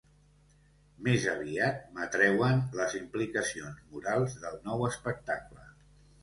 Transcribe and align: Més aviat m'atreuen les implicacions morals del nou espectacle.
Més 1.07 1.27
aviat 1.33 1.83
m'atreuen 1.97 2.63
les 2.79 2.95
implicacions 3.01 3.85
morals 3.93 4.35
del 4.47 4.59
nou 4.71 4.87
espectacle. 4.89 5.69